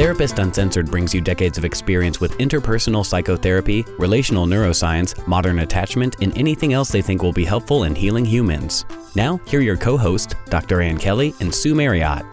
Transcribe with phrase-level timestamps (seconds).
[0.00, 6.34] Therapist Uncensored brings you decades of experience with interpersonal psychotherapy, relational neuroscience, modern attachment, and
[6.38, 8.86] anything else they think will be helpful in healing humans.
[9.14, 10.80] Now, here are your co hosts, Dr.
[10.80, 12.24] Ann Kelley and Sue Marriott.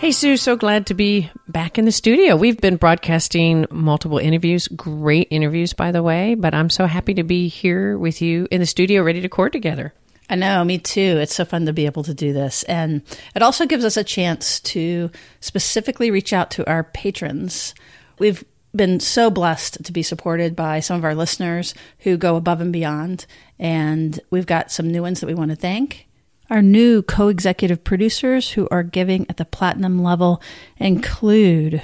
[0.00, 2.34] Hey, Sue, so glad to be back in the studio.
[2.34, 7.22] We've been broadcasting multiple interviews, great interviews, by the way, but I'm so happy to
[7.22, 9.94] be here with you in the studio ready to record together.
[10.30, 11.18] I know, me too.
[11.20, 12.62] It's so fun to be able to do this.
[12.64, 13.02] And
[13.34, 17.74] it also gives us a chance to specifically reach out to our patrons.
[18.18, 18.44] We've
[18.76, 22.72] been so blessed to be supported by some of our listeners who go above and
[22.72, 23.24] beyond.
[23.58, 26.06] And we've got some new ones that we want to thank.
[26.50, 30.42] Our new co executive producers who are giving at the platinum level
[30.78, 31.82] include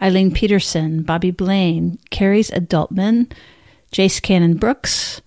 [0.00, 3.30] Eileen Peterson, Bobby Blaine, Carrie's Adultman,
[3.92, 5.20] Jace Cannon Brooks,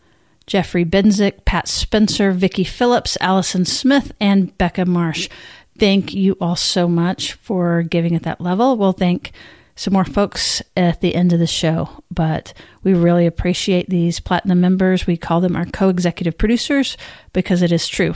[0.47, 5.29] Jeffrey Benzik, Pat Spencer, Vicki Phillips, Allison Smith, and Becca Marsh.
[5.77, 8.77] Thank you all so much for giving at that level.
[8.77, 9.31] We'll thank
[9.75, 14.61] some more folks at the end of the show, but we really appreciate these platinum
[14.61, 15.07] members.
[15.07, 16.97] We call them our co executive producers
[17.33, 18.13] because it is true.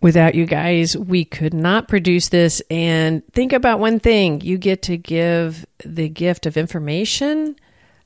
[0.00, 2.62] Without you guys, we could not produce this.
[2.70, 7.56] And think about one thing you get to give the gift of information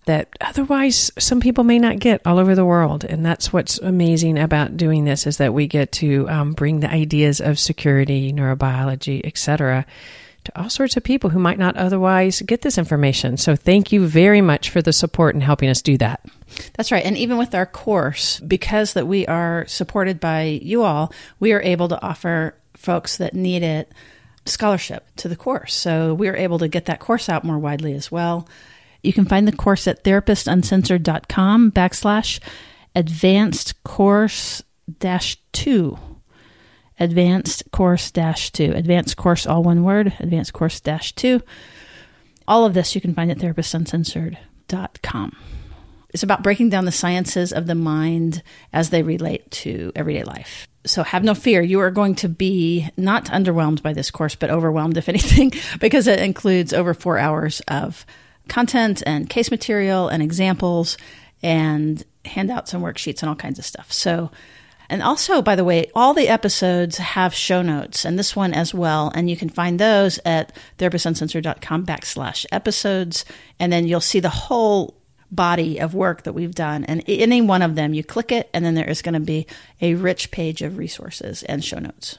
[0.06, 3.05] that otherwise some people may not get all over the world.
[3.05, 6.91] And that's what's amazing about doing this is that we get to um, bring the
[6.91, 9.86] ideas of security neurobiology etc
[10.45, 13.36] to all sorts of people who might not otherwise get this information.
[13.36, 16.24] So thank you very much for the support in helping us do that.
[16.74, 17.05] That's right.
[17.05, 21.62] And even with our course because that we are supported by you all we are
[21.62, 23.92] able to offer folks that need it
[24.45, 25.73] scholarship to the course.
[25.73, 28.48] So we are able to get that course out more widely as well
[29.02, 32.40] you can find the course at therapistuncensored.com backslash
[32.95, 34.63] advanced course
[34.98, 35.98] dash two.
[37.01, 38.73] Advanced course dash two.
[38.74, 41.41] Advanced course, all one word, advanced course dash two.
[42.46, 45.36] All of this you can find at therapistuncensored.com.
[46.11, 48.42] It's about breaking down the sciences of the mind
[48.73, 50.68] as they relate to everyday life.
[50.85, 51.62] So have no fear.
[51.62, 56.07] You are going to be not underwhelmed by this course, but overwhelmed, if anything, because
[56.07, 58.05] it includes over four hours of
[58.48, 60.97] content and case material and examples
[61.42, 63.92] and handouts and worksheets and all kinds of stuff.
[63.92, 64.30] So,
[64.89, 68.75] and also, by the way, all the episodes have show notes and this one as
[68.75, 69.11] well.
[69.14, 73.25] And you can find those at therapistuncensored.com backslash episodes.
[73.58, 76.85] And then you'll see the whole body of work that we've done.
[76.85, 79.47] And any one of them, you click it, and then there is going to be
[79.80, 82.19] a rich page of resources and show notes.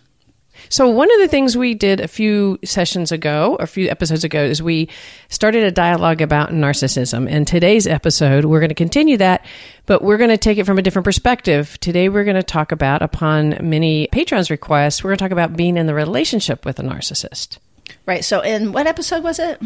[0.69, 4.23] So, one of the things we did a few sessions ago, or a few episodes
[4.23, 4.89] ago, is we
[5.29, 7.29] started a dialogue about narcissism.
[7.29, 9.45] And today's episode, we're going to continue that,
[9.85, 11.79] but we're going to take it from a different perspective.
[11.79, 15.55] Today, we're going to talk about, upon many patrons' requests, we're going to talk about
[15.55, 17.57] being in the relationship with a narcissist.
[18.05, 18.23] Right.
[18.23, 19.61] So, in what episode was it?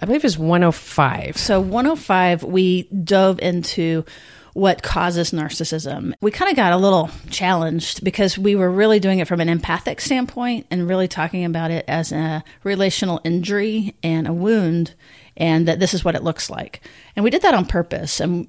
[0.00, 1.36] I believe it was 105.
[1.36, 4.04] So, 105, we dove into
[4.52, 6.14] what causes narcissism.
[6.20, 9.48] We kind of got a little challenged because we were really doing it from an
[9.48, 14.94] empathic standpoint and really talking about it as a relational injury and a wound
[15.36, 16.82] and that this is what it looks like.
[17.16, 18.20] And we did that on purpose.
[18.20, 18.46] And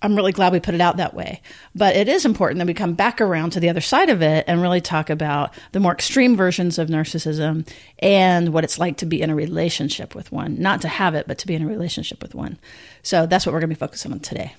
[0.00, 1.42] I'm really glad we put it out that way.
[1.74, 4.44] But it is important that we come back around to the other side of it
[4.46, 9.06] and really talk about the more extreme versions of narcissism and what it's like to
[9.06, 10.60] be in a relationship with one.
[10.60, 12.58] Not to have it, but to be in a relationship with one.
[13.02, 14.54] So that's what we're going to be focusing on today.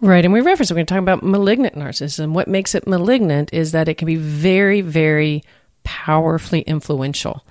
[0.00, 0.24] Right.
[0.24, 2.32] And we reference, we're going to talk about malignant narcissism.
[2.32, 5.42] What makes it malignant is that it can be very, very
[5.84, 7.42] powerfully influential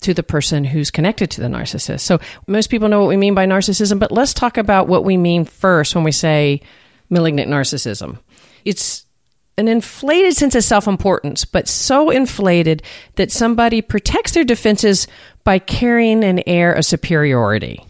[0.00, 2.00] to the person who's connected to the narcissist.
[2.00, 5.16] So most people know what we mean by narcissism, but let's talk about what we
[5.16, 6.60] mean first when we say
[7.10, 8.18] malignant narcissism.
[8.64, 9.06] It's
[9.56, 12.82] an inflated sense of self importance, but so inflated
[13.16, 15.08] that somebody protects their defenses
[15.42, 17.84] by carrying an air of superiority.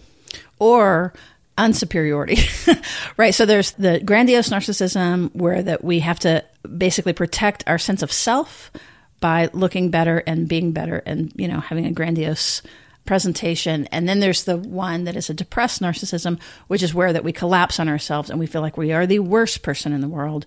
[0.58, 1.12] Or
[1.58, 2.38] unsuperiority,
[3.16, 3.34] right?
[3.34, 6.44] So there's the grandiose narcissism where that we have to
[6.76, 8.70] basically protect our sense of self
[9.20, 12.62] by looking better and being better and, you know, having a grandiose
[13.04, 13.86] presentation.
[13.86, 17.32] And then there's the one that is a depressed narcissism, which is where that we
[17.32, 20.46] collapse on ourselves and we feel like we are the worst person in the world.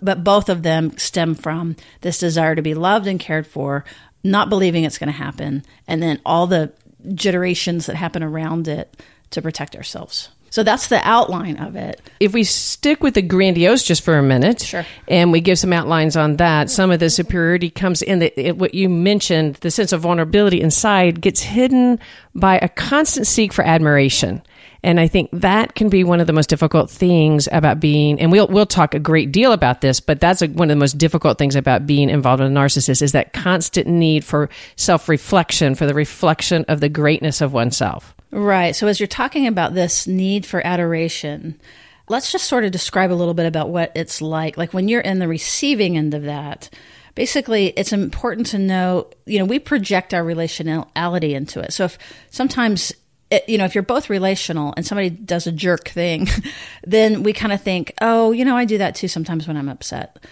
[0.00, 3.84] But both of them stem from this desire to be loved and cared for
[4.24, 6.72] not believing it's going to happen, and then all the
[7.14, 10.28] generations that happen around it to protect ourselves.
[10.52, 11.98] So that's the outline of it.
[12.20, 14.84] If we stick with the grandiose just for a minute, Sure.
[15.08, 18.58] and we give some outlines on that, some of the superiority comes in the, it,
[18.58, 21.98] what you mentioned, the sense of vulnerability inside gets hidden
[22.34, 24.42] by a constant seek for admiration.
[24.82, 28.30] And I think that can be one of the most difficult things about being, and
[28.30, 30.98] we'll, we'll talk a great deal about this, but that's a, one of the most
[30.98, 35.74] difficult things about being involved with a narcissist is that constant need for self reflection,
[35.74, 38.14] for the reflection of the greatness of oneself.
[38.32, 38.74] Right.
[38.74, 41.60] So as you're talking about this need for adoration,
[42.08, 44.56] let's just sort of describe a little bit about what it's like.
[44.56, 46.70] Like when you're in the receiving end of that,
[47.14, 51.74] basically it's important to know, you know, we project our relationality into it.
[51.74, 51.98] So if
[52.30, 52.90] sometimes
[53.30, 56.26] it, you know, if you're both relational and somebody does a jerk thing,
[56.86, 59.68] then we kind of think, oh, you know, I do that too sometimes when I'm
[59.68, 60.24] upset.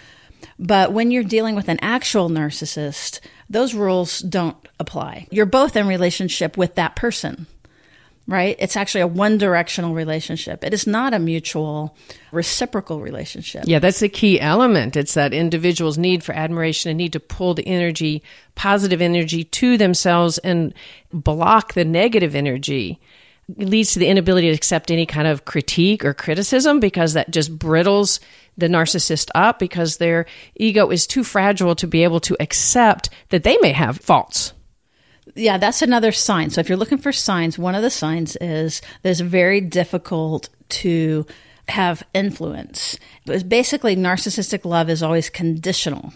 [0.57, 5.27] But when you're dealing with an actual narcissist, those rules don't apply.
[5.29, 7.45] You're both in relationship with that person
[8.31, 8.55] right?
[8.59, 10.63] It's actually a one directional relationship.
[10.63, 11.97] It is not a mutual,
[12.31, 13.63] reciprocal relationship.
[13.67, 14.95] Yeah, that's the key element.
[14.95, 18.23] It's that individual's need for admiration and need to pull the energy,
[18.55, 20.73] positive energy to themselves and
[21.11, 23.01] block the negative energy.
[23.49, 27.31] It leads to the inability to accept any kind of critique or criticism because that
[27.31, 28.21] just brittles
[28.57, 30.25] the narcissist up because their
[30.55, 34.53] ego is too fragile to be able to accept that they may have faults.
[35.35, 36.49] Yeah, that's another sign.
[36.49, 40.49] So if you're looking for signs, one of the signs is that it's very difficult
[40.69, 41.25] to
[41.69, 42.97] have influence.
[43.25, 46.13] But basically, narcissistic love is always conditional,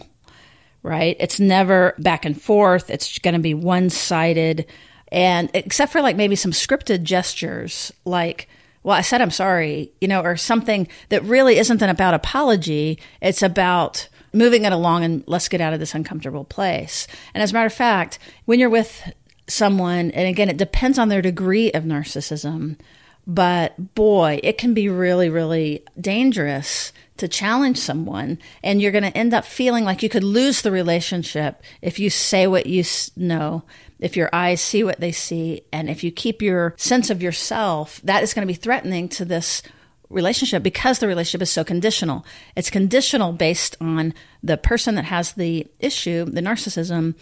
[0.82, 1.16] right?
[1.18, 2.90] It's never back and forth.
[2.90, 4.66] It's going to be one sided.
[5.10, 8.48] And except for like maybe some scripted gestures, like,
[8.86, 13.00] well, I said I'm sorry, you know, or something that really isn't an about apology.
[13.20, 17.08] It's about moving it along and let's get out of this uncomfortable place.
[17.34, 19.12] And as a matter of fact, when you're with
[19.48, 22.78] someone, and again, it depends on their degree of narcissism,
[23.26, 28.38] but boy, it can be really, really dangerous to challenge someone.
[28.62, 32.08] And you're going to end up feeling like you could lose the relationship if you
[32.08, 32.84] say what you
[33.16, 33.64] know,
[33.98, 38.00] if your eyes see what they see, and if you keep your sense of yourself,
[38.04, 39.62] that is going to be threatening to this
[40.08, 42.24] relationship because the relationship is so conditional.
[42.54, 47.14] It's conditional based on the person that has the issue, the narcissism,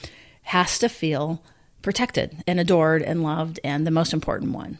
[0.43, 1.43] has to feel
[1.83, 4.79] protected and adored and loved and the most important one.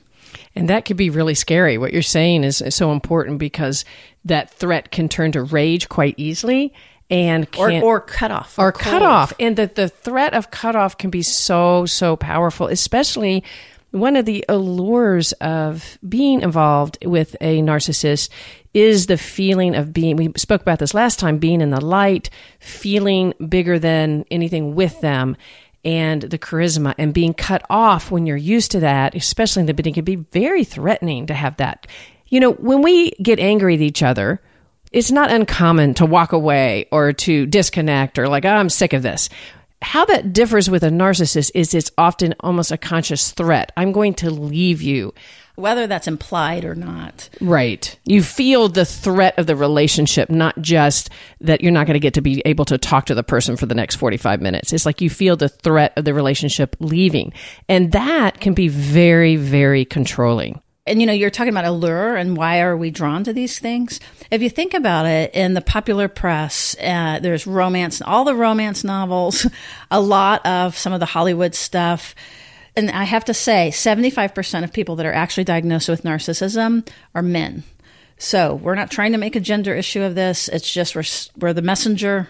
[0.55, 1.79] And that could be really scary.
[1.79, 3.85] What you're saying is so important because
[4.25, 6.73] that threat can turn to rage quite easily
[7.11, 10.75] and or, or cut off or, or cut off and that the threat of cut
[10.75, 13.45] off can be so so powerful especially
[13.91, 18.29] one of the allures of being involved with a narcissist
[18.73, 22.31] is the feeling of being we spoke about this last time being in the light
[22.59, 25.37] feeling bigger than anything with them
[25.85, 29.75] and the charisma and being cut off when you're used to that especially in the
[29.75, 31.87] beginning can be very threatening to have that.
[32.29, 34.41] You know when we get angry at each other
[34.95, 39.03] it's not uncommon to walk away or to disconnect or like oh, i'm sick of
[39.03, 39.29] this
[39.85, 43.71] how that differs with a narcissist is it's often almost a conscious threat.
[43.77, 45.15] I'm going to leave you.
[45.57, 47.29] Whether that's implied or not.
[47.41, 47.97] Right.
[48.05, 51.11] You feel the threat of the relationship, not just
[51.43, 53.67] that you're not going to get to be able to talk to the person for
[53.67, 54.73] the next 45 minutes.
[54.73, 57.33] It's like you feel the threat of the relationship leaving.
[57.69, 62.37] And that can be very, very controlling and you know you're talking about allure and
[62.37, 64.01] why are we drawn to these things?
[64.31, 68.85] If you think about it in the popular press uh, there's romance all the romance
[68.85, 69.47] novels
[69.91, 72.15] a lot of some of the hollywood stuff.
[72.77, 77.23] And i have to say 75% of people that are actually diagnosed with narcissism are
[77.23, 77.63] men.
[78.19, 80.49] So we're not trying to make a gender issue of this.
[80.49, 81.05] It's just we're,
[81.37, 82.29] we're the messenger.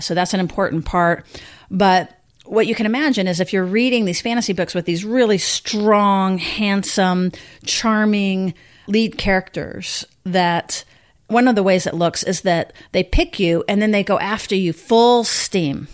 [0.00, 1.26] So that's an important part.
[1.70, 2.17] But
[2.50, 6.38] what you can imagine is if you're reading these fantasy books with these really strong,
[6.38, 7.32] handsome,
[7.64, 8.54] charming
[8.86, 10.84] lead characters, that
[11.26, 14.18] one of the ways it looks is that they pick you and then they go
[14.18, 15.88] after you full steam.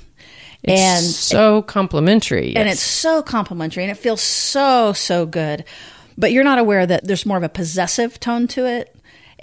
[0.63, 2.49] It's and so complimentary.
[2.49, 2.57] Yes.
[2.57, 5.65] And it's so complimentary and it feels so, so good.
[6.17, 8.94] But you're not aware that there's more of a possessive tone to it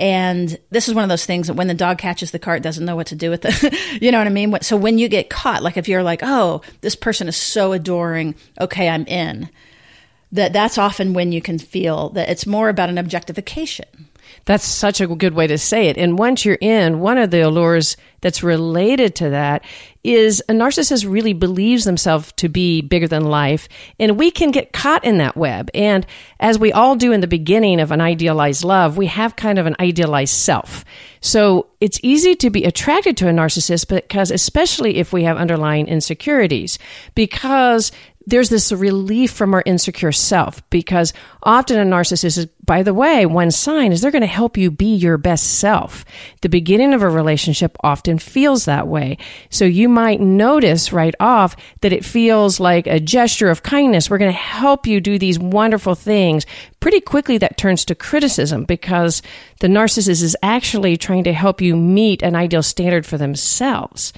[0.02, 2.84] and this is one of those things that when the dog catches the cart, doesn't
[2.84, 3.76] know what to do with it.
[4.02, 4.58] you know what I mean?
[4.64, 8.34] So when you get caught, like if you're like, oh, this person is so adoring,
[8.60, 9.48] okay, I'm in.
[10.32, 13.86] That that's often when you can feel that it's more about an objectification.
[14.46, 15.98] That's such a good way to say it.
[15.98, 19.64] And once you're in, one of the allures that's related to that
[20.04, 23.68] is a narcissist really believes themselves to be bigger than life,
[24.00, 25.70] and we can get caught in that web.
[25.74, 26.06] And
[26.40, 29.66] as we all do in the beginning of an idealized love, we have kind of
[29.66, 30.84] an idealized self.
[31.22, 35.88] So it's easy to be attracted to a narcissist because, especially if we have underlying
[35.88, 36.80] insecurities,
[37.14, 37.92] because
[38.26, 43.26] there's this relief from our insecure self because often a narcissist is, by the way,
[43.26, 46.06] one sign is they're going to help you be your best self.
[46.42, 49.18] The beginning of a relationship often feels that way.
[49.50, 54.10] So you might notice right off that it feels like a gesture of kindness.
[54.10, 56.46] We're going to help you do these wonderful things.
[56.80, 59.22] Pretty quickly that turns to criticism because
[59.60, 64.14] the narcissist is actually trying to help you meet an ideal standard for themselves.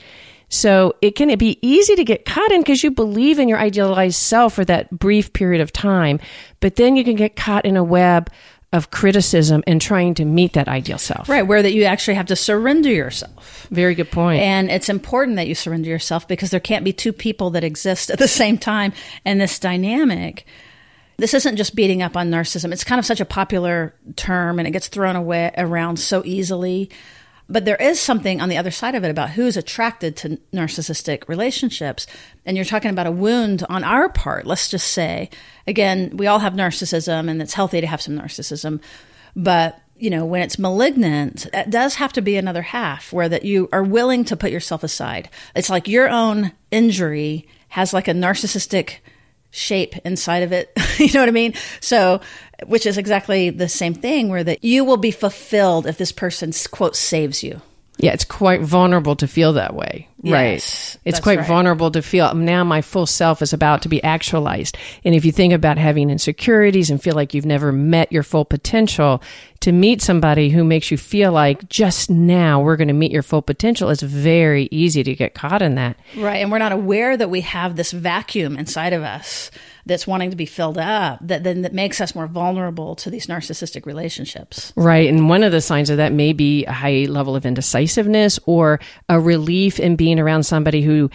[0.54, 4.18] So it can be easy to get caught in because you believe in your idealized
[4.18, 6.20] self for that brief period of time,
[6.60, 8.30] but then you can get caught in a web
[8.72, 11.28] of criticism and trying to meet that ideal self.
[11.28, 13.68] Right, where that you actually have to surrender yourself.
[13.72, 14.44] Very good point.
[14.44, 18.12] And it's important that you surrender yourself because there can't be two people that exist
[18.12, 18.94] at the same time
[19.26, 20.46] in this dynamic.
[21.18, 22.72] This isn't just beating up on narcissism.
[22.72, 26.92] It's kind of such a popular term and it gets thrown away around so easily.
[27.50, 31.28] But there is something on the other side of it about who's attracted to narcissistic
[31.28, 32.08] relationships.
[32.46, 35.30] And you're talking about a wound on our part, let's just say.
[35.68, 38.82] Again, we all have narcissism and it's healthy to have some narcissism.
[39.36, 43.46] But you know, when it's malignant, it does have to be another half where that
[43.46, 45.30] you are willing to put yourself aside.
[45.56, 48.98] It's like your own injury has like a narcissistic
[49.52, 50.72] shape inside of it.
[50.98, 51.54] you know what I mean?
[51.80, 52.22] So,
[52.68, 56.52] which is exactly the same thing where that you will be fulfilled if this person
[56.72, 57.62] quote saves you.
[57.98, 60.10] Yeah, it's quite vulnerable to feel that way.
[60.24, 61.02] Yes, right.
[61.06, 61.48] It's quite right.
[61.48, 64.78] vulnerable to feel oh, now my full self is about to be actualized.
[65.04, 68.46] And if you think about having insecurities and feel like you've never met your full
[68.46, 69.22] potential,
[69.60, 73.22] to meet somebody who makes you feel like just now we're going to meet your
[73.22, 75.96] full potential, it's very easy to get caught in that.
[76.18, 76.38] Right.
[76.38, 79.52] And we're not aware that we have this vacuum inside of us
[79.86, 83.28] that's wanting to be filled up that then that makes us more vulnerable to these
[83.28, 84.72] narcissistic relationships.
[84.76, 85.10] Right.
[85.10, 88.80] And one of the signs of that may be a high level of indecisiveness or
[89.10, 91.10] a relief in being around somebody who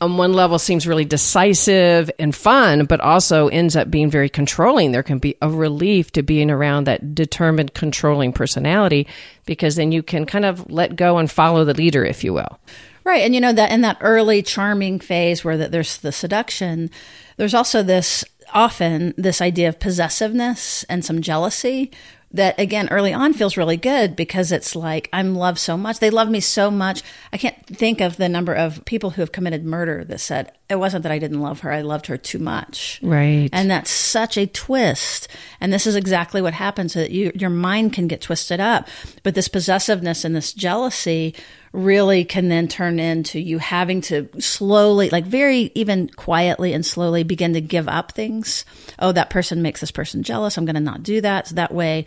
[0.00, 4.92] on one level seems really decisive and fun, but also ends up being very controlling.
[4.92, 9.06] There can be a relief to being around that determined, controlling personality
[9.46, 12.58] because then you can kind of let go and follow the leader, if you will.
[13.04, 13.22] Right.
[13.22, 16.90] And you know that in that early charming phase where that there's the seduction,
[17.36, 18.24] there's also this
[18.54, 21.90] often this idea of possessiveness and some jealousy
[22.32, 25.98] that again early on feels really good because it's like I'm loved so much.
[25.98, 27.02] They love me so much.
[27.32, 30.76] I can't think of the number of people who have committed murder that said it
[30.76, 32.98] wasn't that I didn't love her, I loved her too much.
[33.02, 33.48] Right.
[33.52, 35.28] And that's such a twist.
[35.60, 38.88] And this is exactly what happens that you your mind can get twisted up.
[39.22, 41.34] But this possessiveness and this jealousy
[41.72, 47.22] really can then turn into you having to slowly, like very even quietly and slowly
[47.22, 48.64] begin to give up things.
[48.98, 50.56] Oh, that person makes this person jealous.
[50.56, 51.48] I'm going to not do that.
[51.48, 52.06] So that way,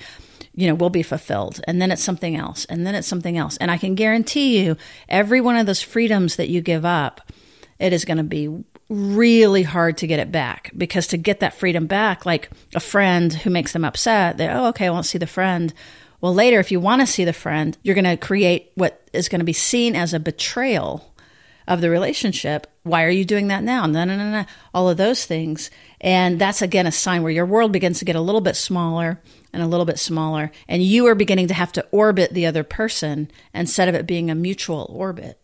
[0.54, 1.62] you know, we'll be fulfilled.
[1.66, 2.66] And then it's something else.
[2.66, 3.58] And then it's something else.
[3.58, 4.76] And I can guarantee you,
[5.08, 7.22] every one of those freedoms that you give up,
[7.80, 11.54] it is going to be really hard to get it back because to get that
[11.54, 15.18] freedom back, like a friend who makes them upset, they, oh, okay, I won't see
[15.18, 15.74] the friend.
[16.22, 19.30] Well, later, if you want to see the friend, you're going to create what is
[19.30, 21.14] going to be seen as a betrayal
[21.68, 22.68] of the relationship.
[22.84, 23.86] Why are you doing that now?
[23.86, 24.46] No, no, no, no.
[24.74, 25.70] All of those things.
[26.02, 29.22] And that's again a sign where your world begins to get a little bit smaller
[29.54, 30.52] and a little bit smaller.
[30.68, 34.32] And you are beginning to have to orbit the other person instead of it being
[34.32, 35.39] a mutual orbit.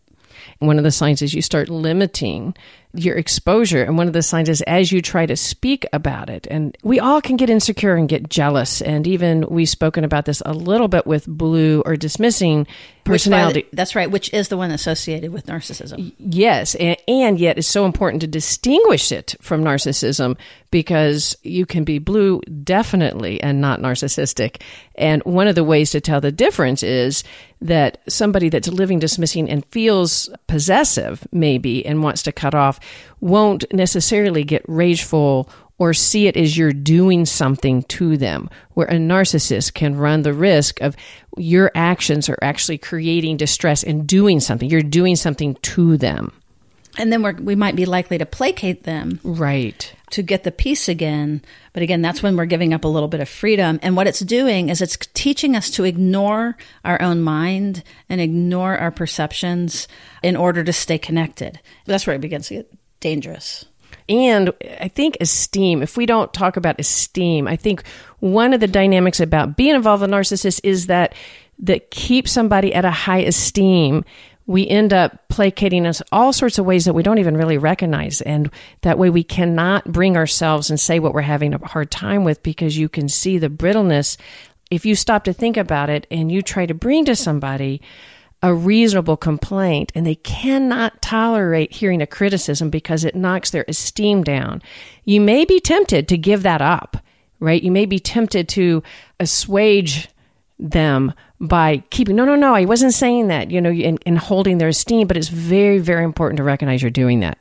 [0.58, 2.54] One of the signs is you start limiting
[2.96, 3.82] your exposure.
[3.82, 6.46] And one of the signs is as you try to speak about it.
[6.50, 8.80] And we all can get insecure and get jealous.
[8.82, 12.66] And even we've spoken about this a little bit with blue or dismissing
[13.04, 13.62] personality.
[13.70, 16.12] The, that's right, which is the one associated with narcissism.
[16.18, 16.74] Yes.
[16.74, 20.36] And, and yet it's so important to distinguish it from narcissism
[20.70, 24.60] because you can be blue definitely and not narcissistic.
[24.96, 27.22] And one of the ways to tell the difference is
[27.60, 32.78] that somebody that's living dismissing and feels possessive, maybe, and wants to cut off,
[33.20, 38.94] won't necessarily get rageful or see it as you're doing something to them, where a
[38.94, 40.96] narcissist can run the risk of
[41.36, 44.70] your actions are actually creating distress and doing something.
[44.70, 46.32] You're doing something to them.
[46.98, 49.20] And then we're, we might be likely to placate them.
[49.22, 49.92] Right.
[50.10, 51.42] To get the peace again.
[51.74, 53.78] But again, that's when we're giving up a little bit of freedom.
[53.82, 58.78] And what it's doing is it's teaching us to ignore our own mind and ignore
[58.78, 59.88] our perceptions
[60.22, 61.60] in order to stay connected.
[61.84, 62.75] That's where it begins to get
[63.06, 63.64] dangerous.
[64.08, 67.84] And I think esteem, if we don't talk about esteem, I think
[68.18, 71.14] one of the dynamics about being involved with a narcissist is that
[71.60, 74.04] that keeps somebody at a high esteem
[74.46, 78.20] we end up placating us all sorts of ways that we don't even really recognize.
[78.20, 78.48] And
[78.82, 82.42] that way we cannot bring ourselves and say what we're having a hard time with
[82.44, 84.16] because you can see the brittleness.
[84.70, 87.82] If you stop to think about it and you try to bring to somebody
[88.42, 94.22] a reasonable complaint and they cannot tolerate hearing a criticism because it knocks their esteem
[94.22, 94.62] down,
[95.04, 96.98] you may be tempted to give that up,
[97.40, 97.62] right?
[97.62, 98.82] You may be tempted to
[99.18, 100.08] assuage
[100.58, 104.56] them by keeping no no no i wasn't saying that you know and, and holding
[104.56, 107.36] their esteem but it's very very important to recognize you're doing that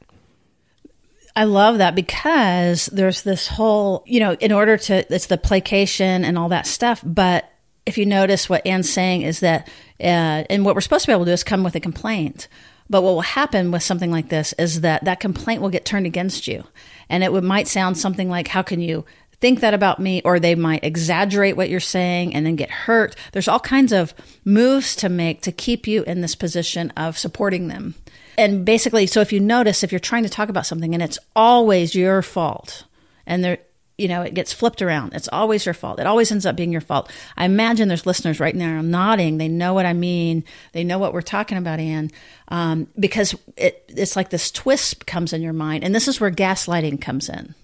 [1.35, 6.23] I love that because there's this whole, you know, in order to, it's the placation
[6.23, 7.01] and all that stuff.
[7.03, 7.51] But
[7.85, 9.67] if you notice what Ann's saying is that,
[9.99, 12.47] uh, and what we're supposed to be able to do is come with a complaint.
[12.89, 16.05] But what will happen with something like this is that that complaint will get turned
[16.05, 16.63] against you.
[17.09, 19.05] And it would, might sound something like, how can you
[19.45, 23.15] think that about me, or they might exaggerate what you're saying and then get hurt.
[23.31, 24.13] There's all kinds of
[24.43, 27.95] moves to make to keep you in this position of supporting them.
[28.37, 31.19] And basically, so if you notice, if you're trying to talk about something and it's
[31.35, 32.85] always your fault,
[33.25, 33.59] and there,
[33.97, 35.13] you know, it gets flipped around.
[35.13, 35.99] It's always your fault.
[35.99, 37.09] It always ends up being your fault.
[37.37, 39.37] I imagine there's listeners right now nodding.
[39.37, 40.43] They know what I mean.
[40.73, 42.11] They know what we're talking about, Ann,
[42.49, 45.83] um, because it, it's like this twist comes in your mind.
[45.83, 47.55] And this is where gaslighting comes in.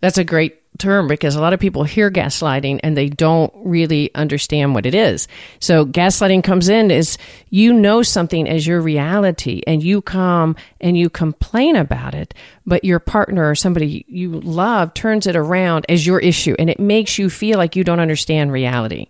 [0.00, 4.14] That's a great term because a lot of people hear gaslighting and they don't really
[4.14, 5.28] understand what it is.
[5.60, 7.18] So gaslighting comes in is
[7.50, 12.34] you know something as your reality and you come and you complain about it,
[12.66, 16.78] but your partner or somebody you love turns it around as your issue and it
[16.78, 19.08] makes you feel like you don't understand reality.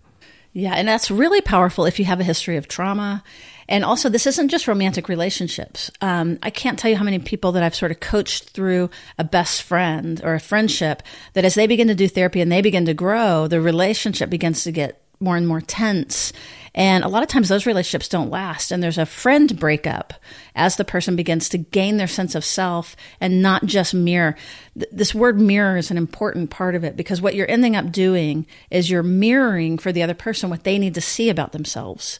[0.51, 3.23] Yeah, and that's really powerful if you have a history of trauma
[3.69, 5.91] and also, this isn't just romantic relationships.
[6.01, 9.23] Um, I can't tell you how many people that I've sort of coached through a
[9.23, 12.85] best friend or a friendship that as they begin to do therapy and they begin
[12.87, 16.33] to grow, the relationship begins to get more and more tense.
[16.73, 18.71] And a lot of times those relationships don't last.
[18.71, 20.15] And there's a friend breakup
[20.55, 24.35] as the person begins to gain their sense of self and not just mirror.
[24.75, 28.47] This word mirror is an important part of it because what you're ending up doing
[28.71, 32.19] is you're mirroring for the other person what they need to see about themselves.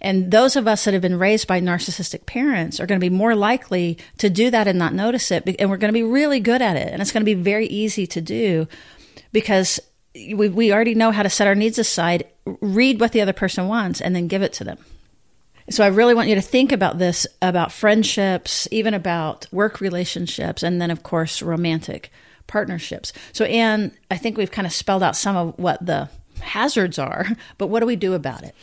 [0.00, 3.14] And those of us that have been raised by narcissistic parents are going to be
[3.14, 5.44] more likely to do that and not notice it.
[5.58, 6.92] And we're going to be really good at it.
[6.92, 8.68] And it's going to be very easy to do
[9.32, 9.80] because
[10.14, 12.26] we, we already know how to set our needs aside,
[12.60, 14.78] read what the other person wants, and then give it to them.
[15.70, 20.64] So I really want you to think about this about friendships, even about work relationships,
[20.64, 22.10] and then, of course, romantic
[22.48, 23.12] partnerships.
[23.32, 26.08] So, Ann, I think we've kind of spelled out some of what the
[26.40, 27.26] hazards are,
[27.58, 28.54] but what do we do about it?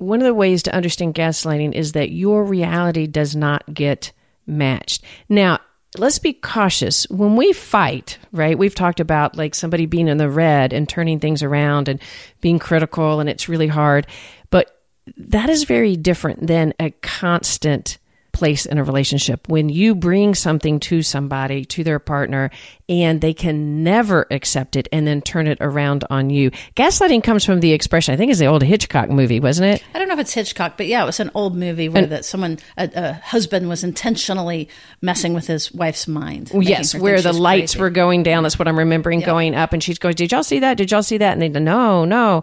[0.00, 4.12] One of the ways to understand gaslighting is that your reality does not get
[4.46, 5.04] matched.
[5.28, 5.60] Now,
[5.98, 7.06] let's be cautious.
[7.10, 11.20] When we fight, right, we've talked about like somebody being in the red and turning
[11.20, 12.00] things around and
[12.40, 14.06] being critical, and it's really hard.
[14.50, 14.74] But
[15.16, 17.98] that is very different than a constant
[18.32, 22.50] place in a relationship when you bring something to somebody, to their partner,
[22.88, 26.50] and they can never accept it and then turn it around on you.
[26.74, 29.84] Gaslighting comes from the expression, I think it's the old Hitchcock movie, wasn't it?
[29.94, 32.12] I don't know if it's Hitchcock, but yeah, it was an old movie where and,
[32.12, 34.68] that someone, a, a, husband was intentionally
[35.00, 36.50] messing with his wife's mind.
[36.52, 37.82] Yes, where the lights crazy.
[37.82, 38.42] were going down.
[38.42, 39.72] That's what I'm remembering going up.
[39.72, 40.76] And she's going, Did y'all see that?
[40.76, 41.32] Did y'all see that?
[41.32, 42.42] And they, go, No, no.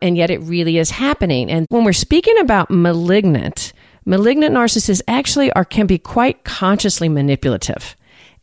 [0.00, 1.50] And yet it really is happening.
[1.50, 3.72] And when we're speaking about malignant,
[4.08, 7.94] Malignant narcissists actually are can be quite consciously manipulative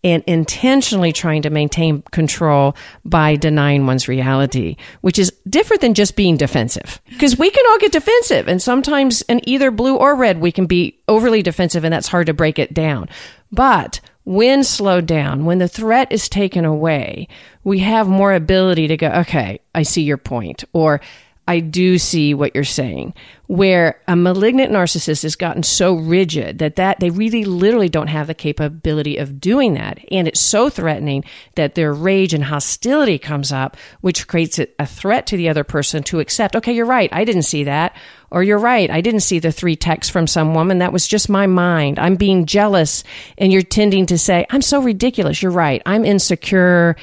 [0.03, 6.15] and intentionally trying to maintain control by denying one's reality, which is different than just
[6.15, 7.01] being defensive.
[7.09, 10.67] Because we can all get defensive, and sometimes in either blue or red, we can
[10.67, 13.09] be overly defensive, and that's hard to break it down.
[13.51, 17.27] But when slowed down, when the threat is taken away,
[17.63, 21.01] we have more ability to go, okay, I see your point, or
[21.47, 23.13] I do see what you're saying.
[23.47, 28.27] Where a malignant narcissist has gotten so rigid that that they really literally don't have
[28.27, 31.23] the capability of doing that, and it's so threatening
[31.55, 36.01] that their rage and hostility comes up, which creates a threat to the other person
[36.03, 36.55] to accept.
[36.55, 37.09] Okay, you're right.
[37.11, 37.95] I didn't see that,
[38.31, 38.89] or you're right.
[38.89, 40.79] I didn't see the three texts from some woman.
[40.79, 41.99] That was just my mind.
[41.99, 43.03] I'm being jealous,
[43.37, 45.83] and you're tending to say, "I'm so ridiculous." You're right.
[45.85, 46.95] I'm insecure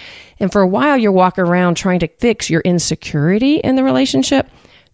[0.42, 4.50] and for a while, you're walking around trying to fix your insecurity in the relationship.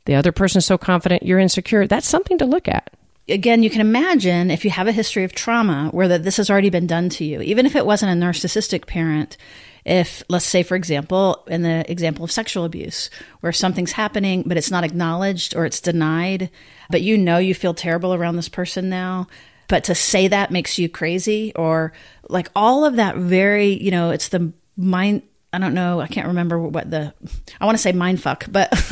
[0.08, 1.86] The other person's so confident you're insecure.
[1.86, 2.94] That's something to look at.
[3.28, 6.48] Again, you can imagine if you have a history of trauma where that this has
[6.48, 9.36] already been done to you, even if it wasn't a narcissistic parent,
[9.84, 14.56] if let's say for example in the example of sexual abuse where something's happening but
[14.56, 16.50] it's not acknowledged or it's denied
[16.90, 19.26] but you know you feel terrible around this person now
[19.66, 21.92] but to say that makes you crazy or
[22.28, 26.00] like all of that very you know it's the mind I don't know.
[26.00, 27.14] I can't remember what the.
[27.60, 28.68] I want to say mind fuck, but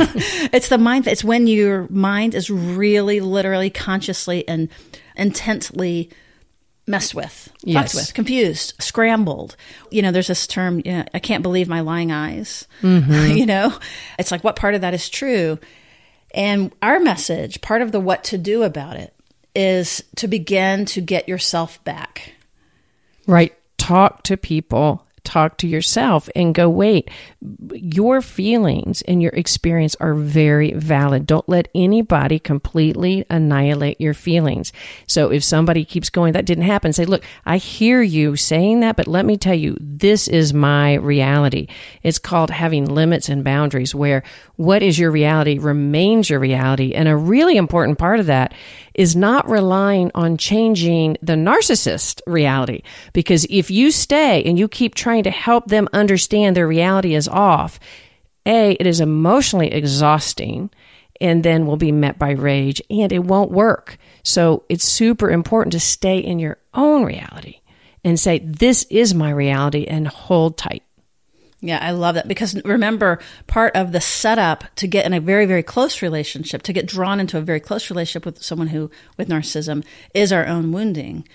[0.53, 1.07] it's the mind.
[1.07, 4.69] It's when your mind is really, literally, consciously, and
[5.17, 6.11] intently
[6.87, 7.93] messed with, Yes.
[7.93, 9.57] fucked with, confused, scrambled.
[9.91, 12.67] You know, there's this term, you know, I can't believe my lying eyes.
[12.81, 13.33] Mm-hmm.
[13.37, 13.77] you know,
[14.19, 15.59] it's like what part of that is true?
[16.33, 19.15] And our message, part of the what to do about it,
[19.55, 22.35] is to begin to get yourself back.
[23.27, 23.55] Right.
[23.79, 27.11] Talk to people, talk to yourself, and go, wait,
[27.73, 31.27] your feelings and your experience are very valid.
[31.27, 34.73] Don't let anybody completely annihilate your feelings.
[35.07, 38.97] So if somebody keeps going, that didn't happen, say, look, I hear you saying that,
[38.97, 41.67] but let me tell you, this is my reality.
[42.03, 44.23] It's called having limits and boundaries where
[44.57, 46.95] what is your reality remains your reality.
[46.95, 48.55] And a really important part of that
[48.95, 52.83] is not relying on changing the narcissist reality.
[53.13, 57.29] Because if you stay and you keep trying to help them understand their reality is
[57.29, 57.79] off,
[58.45, 60.71] A, it is emotionally exhausting
[61.21, 63.99] and then will be met by rage and it won't work.
[64.23, 67.61] So it's super important to stay in your own reality
[68.05, 70.83] and say, this is my reality and hold tight.
[71.61, 75.47] Yeah, I love that because remember, part of the setup to get in a very,
[75.47, 79.29] very close relationship, to get drawn into a very close relationship with someone who with
[79.29, 81.27] narcissism is our own wounding.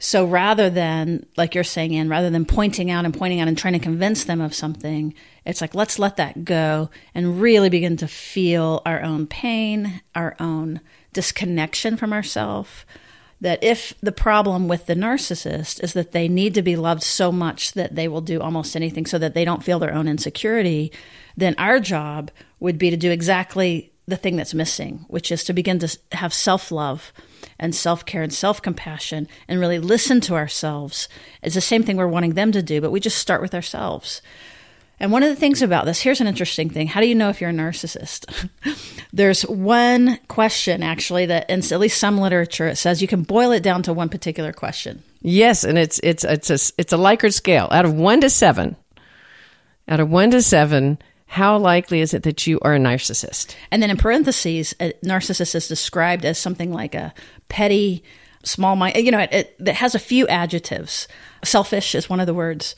[0.00, 3.58] So rather than, like you're saying, Ann, rather than pointing out and pointing out and
[3.58, 5.12] trying to convince them of something,
[5.44, 10.36] it's like, let's let that go and really begin to feel our own pain, our
[10.38, 10.80] own
[11.12, 12.84] disconnection from ourselves.
[13.40, 17.32] That if the problem with the narcissist is that they need to be loved so
[17.32, 20.92] much that they will do almost anything so that they don't feel their own insecurity,
[21.36, 22.30] then our job
[22.60, 26.32] would be to do exactly the thing that's missing, which is to begin to have
[26.32, 27.12] self love
[27.58, 31.08] and self care and self compassion and really listen to ourselves.
[31.42, 34.22] It's the same thing we're wanting them to do, but we just start with ourselves.
[35.00, 36.88] And one of the things about this, here's an interesting thing.
[36.88, 38.48] How do you know if you're a narcissist?
[39.12, 43.52] There's one question actually that in at least some literature it says you can boil
[43.52, 45.02] it down to one particular question.
[45.20, 48.76] Yes, and it's it's it's a it's a Likert scale out of one to seven.
[49.86, 53.54] Out of one to seven, how likely is it that you are a narcissist?
[53.70, 57.12] And then in parentheses, a narcissist is described as something like a
[57.50, 58.02] petty,
[58.44, 58.96] small mind.
[58.96, 61.06] You know, it, it, has a few adjectives.
[61.44, 62.74] Selfish is one of the words.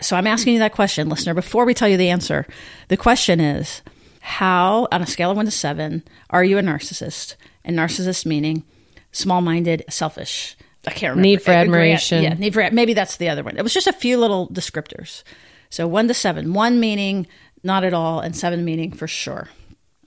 [0.00, 2.46] So I'm asking you that question, listener, before we tell you the answer.
[2.86, 3.82] The question is
[4.20, 7.34] how, on a scale of one to seven, are you a narcissist?
[7.64, 8.62] And narcissist meaning
[9.10, 10.56] small minded, selfish.
[10.86, 11.22] I can't remember.
[11.22, 12.22] Need for admiration.
[12.22, 13.56] Yeah, need for maybe that's the other one.
[13.56, 15.24] It was just a few little descriptors.
[15.70, 16.54] So one to seven.
[16.54, 17.26] One meaning
[17.62, 19.48] not at all, and seven meaning for sure.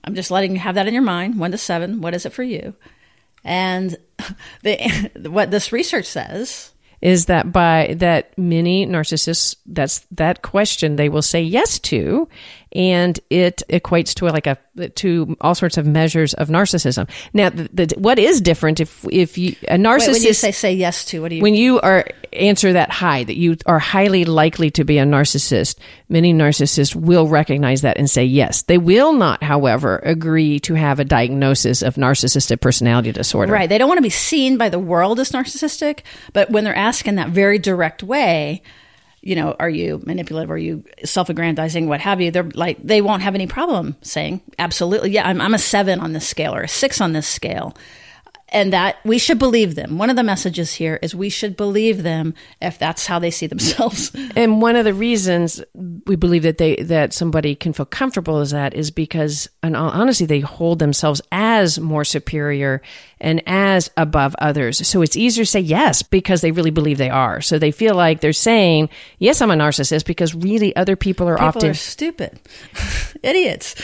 [0.04, 1.38] I'm just letting you have that in your mind.
[1.38, 2.00] One to seven.
[2.00, 2.74] What is it for you?
[3.44, 3.96] And
[4.62, 11.08] the, what this research says Is that by that many narcissists that's that question they
[11.08, 12.28] will say yes to,
[12.72, 14.58] and it equates to like a
[14.94, 17.08] to all sorts of measures of narcissism.
[17.34, 20.72] Now, the, the, what is different if if you a narcissist Wait, you say say
[20.72, 21.42] yes to, what do you?
[21.42, 25.76] when you are answer that high that you are highly likely to be a narcissist
[26.08, 30.98] many narcissists will recognize that and say yes they will not however agree to have
[30.98, 33.68] a diagnosis of narcissistic personality disorder Right.
[33.68, 36.00] They don't want to be seen by the world as narcissistic,
[36.32, 38.62] but when they're asked in that very direct way,
[39.22, 40.50] you know, are you manipulative?
[40.50, 41.86] Are you self aggrandizing?
[41.86, 42.30] What have you?
[42.30, 45.10] They're like, they won't have any problem saying, absolutely.
[45.12, 47.74] Yeah, I'm, I'm a seven on this scale or a six on this scale.
[48.52, 49.98] And that we should believe them.
[49.98, 53.46] One of the messages here is we should believe them if that's how they see
[53.46, 54.14] themselves.
[54.36, 55.62] and one of the reasons
[56.06, 60.26] we believe that they that somebody can feel comfortable as that is because and honestly
[60.26, 62.82] they hold themselves as more superior
[63.20, 67.08] and as above others so it's easier to say yes because they really believe they
[67.10, 68.88] are so they feel like they're saying
[69.18, 72.40] yes i'm a narcissist because really other people are People often are stupid,
[73.22, 73.76] idiots.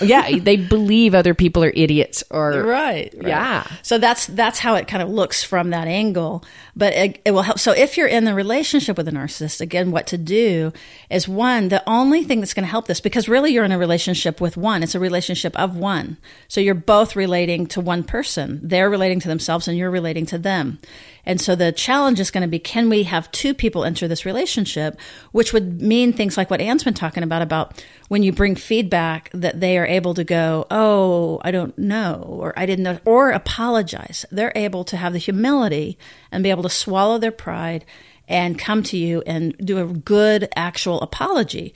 [0.00, 3.26] yeah they believe other people are idiots or right, right.
[3.26, 3.66] Yeah.
[3.82, 6.44] so that's that's that's how it kind of looks from that angle.
[6.76, 7.58] But it, it will help.
[7.58, 10.72] So if you're in the relationship with a narcissist again what to do
[11.10, 13.78] is one the only thing that's going to help this because really you're in a
[13.78, 16.16] relationship with one it's a relationship of one.
[16.46, 18.60] So you're both relating to one person.
[18.62, 20.78] They're relating to themselves and you're relating to them
[21.26, 24.26] and so the challenge is going to be can we have two people enter this
[24.26, 24.98] relationship,
[25.32, 29.30] which would mean things like what Ann's been talking about about when you bring feedback
[29.32, 33.30] that they are able to go, "Oh, I don't know," or "I didn't know," or
[33.30, 34.24] apologize.
[34.30, 35.98] They're able to have the humility
[36.30, 37.84] and be able to swallow their pride
[38.28, 41.74] and come to you and do a good actual apology.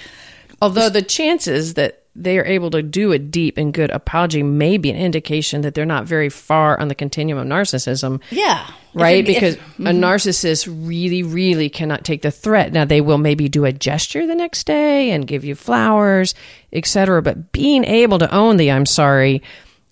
[0.60, 4.76] although the chances that they are able to do a deep and good apology may
[4.76, 8.66] be an indication that they're not very far on the continuum of narcissism Yeah.
[8.94, 9.20] right?
[9.20, 10.04] If because if- a mm-hmm.
[10.04, 12.72] narcissist really, really cannot take the threat.
[12.72, 16.34] Now they will maybe do a gesture the next day and give you flowers,
[16.72, 17.22] etc.
[17.22, 19.42] But being able to own the "I'm sorry,"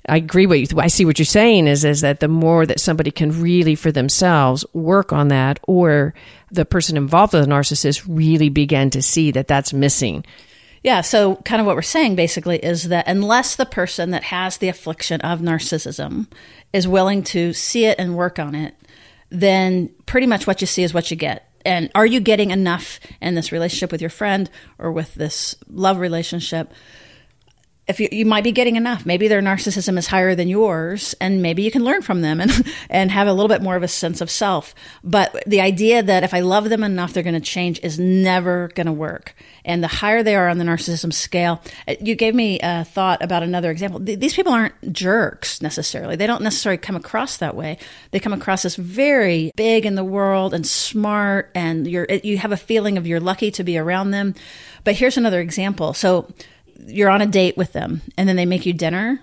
[0.09, 0.81] I agree with you.
[0.81, 3.93] I see what you're saying is is that the more that somebody can really for
[3.93, 6.15] themselves work on that, or
[6.51, 10.25] the person involved with the narcissist really begin to see that that's missing.
[10.87, 14.59] Yeah, so kind of what we're saying basically is that unless the person that has
[14.59, 16.29] the affliction of narcissism
[16.73, 18.73] is willing to see it and work on it,
[19.29, 21.51] then pretty much what you see is what you get.
[21.65, 25.99] And are you getting enough in this relationship with your friend or with this love
[25.99, 26.73] relationship
[27.89, 29.07] if you, you might be getting enough.
[29.07, 32.51] Maybe their narcissism is higher than yours and maybe you can learn from them and,
[32.91, 34.75] and have a little bit more of a sense of self.
[35.05, 38.69] But the idea that if i love them enough they're going to change is never
[38.75, 39.35] going to work.
[39.65, 43.23] And the higher they are on the narcissism scale uh, you gave me a thought
[43.23, 44.01] about another example.
[44.01, 46.17] These people aren't jerks necessarily.
[46.17, 47.79] They don't necessarily come across that way.
[48.11, 52.53] They come across as very big in the world and smart and you're you have
[52.53, 54.35] a feeling of you're lucky to be around them.
[54.83, 55.95] But here's another example.
[55.95, 56.33] So
[56.87, 59.21] you're on a date with them and then they make you dinner.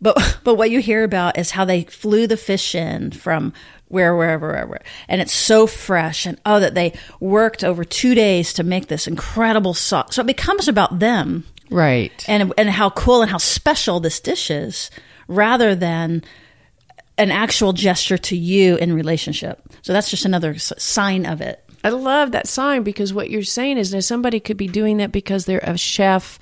[0.00, 3.52] But but what you hear about is how they flew the fish in from
[3.88, 8.52] where wherever wherever and it's so fresh and oh that they worked over 2 days
[8.52, 10.14] to make this incredible sauce.
[10.14, 11.44] So it becomes about them.
[11.70, 12.24] Right.
[12.28, 14.90] And and how cool and how special this dish is
[15.28, 16.22] rather than
[17.20, 19.60] an actual gesture to you in relationship.
[19.82, 21.62] So that's just another sign of it.
[21.82, 25.12] I love that sign because what you're saying is that somebody could be doing that
[25.12, 26.38] because they're a chef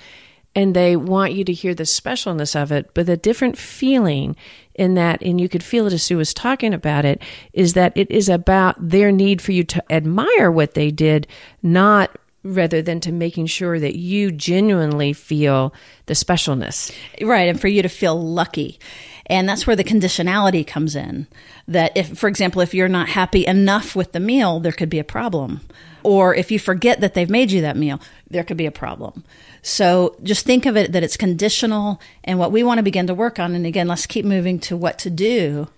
[0.55, 4.35] and they want you to hear the specialness of it, but a different feeling
[4.75, 7.23] in that, and you could feel it as Sue was talking about it,
[7.53, 11.27] is that it is about their need for you to admire what they did,
[11.63, 15.75] not rather than to making sure that you genuinely feel
[16.07, 16.93] the specialness.
[17.21, 18.79] Right, and for you to feel lucky.
[19.29, 21.27] And that's where the conditionality comes in.
[21.67, 24.99] That if, for example, if you're not happy enough with the meal, there could be
[24.99, 25.61] a problem.
[26.03, 29.25] Or if you forget that they've made you that meal, there could be a problem.
[29.63, 33.15] So just think of it that it's conditional and what we want to begin to
[33.15, 33.55] work on.
[33.55, 35.69] And again, let's keep moving to what to do.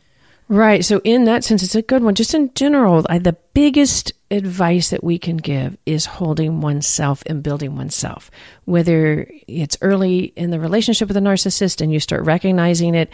[0.51, 0.85] Right.
[0.85, 2.17] So, in that sense, it's a good one.
[2.17, 7.41] Just in general, I, the biggest advice that we can give is holding oneself and
[7.41, 8.33] building oneself.
[8.65, 13.13] Whether it's early in the relationship with a narcissist and you start recognizing it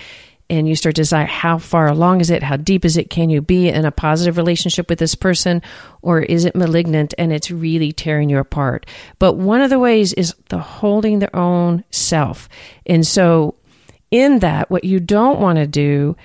[0.48, 3.28] and you start to decide how far along is it, how deep is it, can
[3.28, 5.60] you be in a positive relationship with this person,
[6.00, 8.86] or is it malignant and it's really tearing you apart?
[9.18, 12.48] But one of the ways is the holding their own self.
[12.86, 13.56] And so
[14.10, 16.16] in that, what you don't want to do,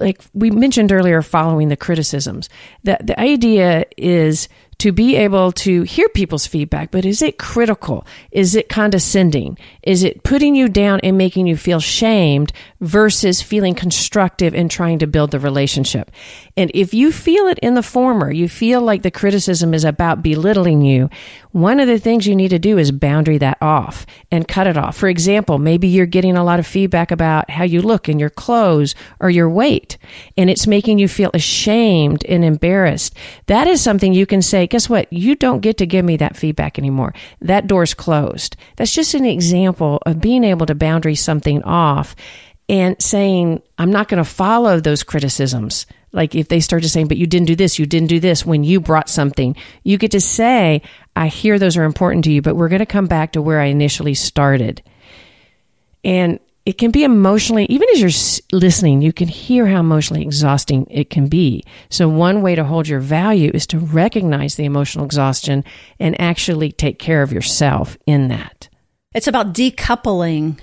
[0.00, 2.48] like we mentioned earlier, following the criticisms,
[2.84, 4.48] that the idea is
[4.84, 8.06] to be able to hear people's feedback, but is it critical?
[8.30, 9.56] Is it condescending?
[9.82, 14.98] Is it putting you down and making you feel shamed versus feeling constructive and trying
[14.98, 16.10] to build the relationship?
[16.54, 20.22] And if you feel it in the former, you feel like the criticism is about
[20.22, 21.08] belittling you,
[21.54, 24.76] one of the things you need to do is boundary that off and cut it
[24.76, 24.96] off.
[24.96, 28.28] For example, maybe you're getting a lot of feedback about how you look in your
[28.28, 29.96] clothes or your weight,
[30.36, 33.14] and it's making you feel ashamed and embarrassed.
[33.46, 35.12] That is something you can say, guess what?
[35.12, 37.14] You don't get to give me that feedback anymore.
[37.40, 38.56] That door's closed.
[38.74, 42.16] That's just an example of being able to boundary something off
[42.68, 45.86] and saying, I'm not going to follow those criticisms.
[46.10, 48.44] Like if they start to saying, but you didn't do this, you didn't do this
[48.44, 50.82] when you brought something, you get to say,
[51.14, 53.60] I hear those are important to you, but we're going to come back to where
[53.60, 54.82] I initially started.
[56.02, 60.86] And it can be emotionally, even as you're listening, you can hear how emotionally exhausting
[60.90, 61.62] it can be.
[61.90, 65.64] So, one way to hold your value is to recognize the emotional exhaustion
[66.00, 68.68] and actually take care of yourself in that.
[69.14, 70.58] It's about decoupling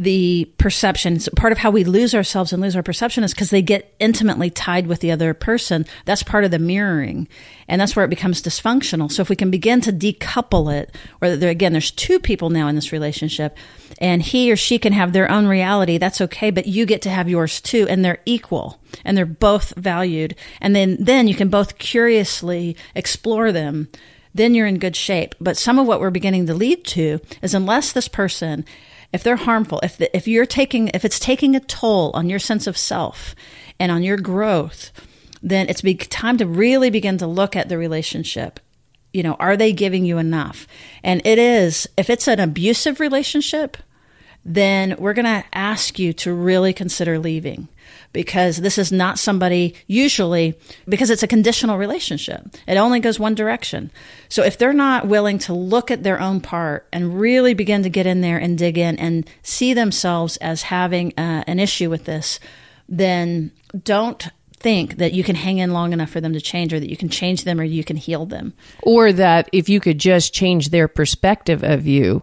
[0.00, 1.20] the perception.
[1.20, 3.94] So part of how we lose ourselves and lose our perception is because they get
[3.98, 5.84] intimately tied with the other person.
[6.06, 7.28] That's part of the mirroring.
[7.68, 9.12] And that's where it becomes dysfunctional.
[9.12, 12.66] So if we can begin to decouple it, where there, again, there's two people now
[12.68, 13.58] in this relationship
[14.00, 17.10] and he or she can have their own reality, that's okay, but you get to
[17.10, 17.86] have yours too.
[17.90, 20.34] And they're equal and they're both valued.
[20.62, 23.88] And then, then you can both curiously explore them
[24.32, 25.34] then you're in good shape.
[25.40, 28.64] But some of what we're beginning to lead to is unless this person
[29.12, 32.38] if they're harmful, if the, if you're taking if it's taking a toll on your
[32.38, 33.34] sense of self
[33.78, 34.92] and on your growth,
[35.42, 38.60] then it's be, time to really begin to look at the relationship.
[39.12, 40.66] You know, are they giving you enough?
[41.02, 43.76] And it is if it's an abusive relationship,
[44.44, 47.68] then we're going to ask you to really consider leaving
[48.12, 52.42] because this is not somebody usually because it's a conditional relationship.
[52.66, 53.90] It only goes one direction.
[54.28, 57.90] So if they're not willing to look at their own part and really begin to
[57.90, 62.04] get in there and dig in and see themselves as having uh, an issue with
[62.04, 62.40] this,
[62.88, 63.52] then
[63.84, 64.28] don't
[64.60, 66.96] think that you can hang in long enough for them to change or that you
[66.96, 68.52] can change them or you can heal them.
[68.82, 72.22] Or that if you could just change their perspective of you,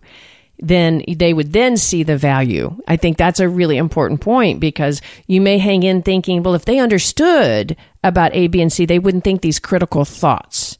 [0.59, 2.75] then they would then see the value.
[2.87, 6.65] I think that's a really important point because you may hang in thinking, well, if
[6.65, 10.77] they understood about A, B, and C, they wouldn't think these critical thoughts.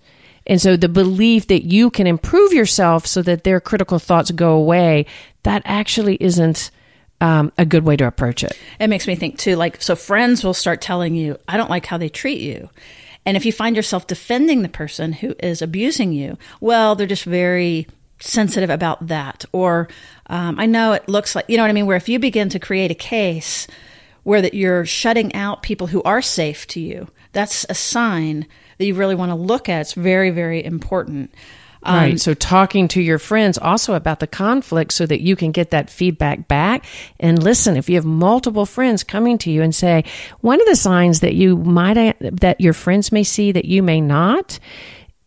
[0.47, 4.53] And so the belief that you can improve yourself so that their critical thoughts go
[4.53, 5.05] away,
[5.43, 6.71] that actually isn't
[7.19, 8.57] um, a good way to approach it.
[8.79, 11.85] It makes me think too, like, so friends will start telling you, I don't like
[11.85, 12.69] how they treat you.
[13.25, 17.25] And if you find yourself defending the person who is abusing you, well, they're just
[17.25, 17.87] very
[18.19, 19.45] sensitive about that.
[19.51, 19.87] Or
[20.27, 21.85] um, I know it looks like, you know what I mean?
[21.85, 23.67] Where if you begin to create a case
[24.23, 28.85] where that you're shutting out people who are safe to you, that's a sign that
[28.85, 29.81] you really want to look at.
[29.81, 31.33] It's very, very important.
[31.83, 32.19] Um, right.
[32.19, 35.89] So talking to your friends also about the conflict so that you can get that
[35.89, 36.83] feedback back.
[37.19, 40.03] And listen, if you have multiple friends coming to you and say,
[40.41, 44.01] one of the signs that you might, that your friends may see that you may
[44.01, 44.59] not,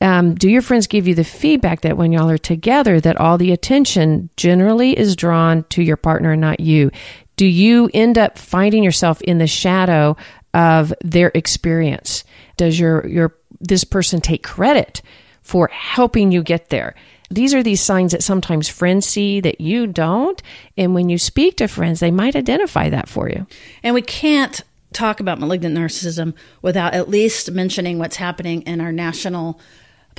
[0.01, 3.37] um, do your friends give you the feedback that when y'all are together, that all
[3.37, 6.91] the attention generally is drawn to your partner and not you?
[7.37, 10.17] Do you end up finding yourself in the shadow
[10.55, 12.25] of their experience?
[12.57, 15.03] Does your, your, this person take credit
[15.43, 16.95] for helping you get there?
[17.31, 20.43] These are these signs that sometimes friends see that you don't.
[20.77, 23.47] And when you speak to friends, they might identify that for you.
[23.83, 28.91] And we can't talk about malignant narcissism without at least mentioning what's happening in our
[28.93, 29.61] national